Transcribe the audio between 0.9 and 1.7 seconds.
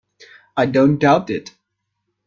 doubt it!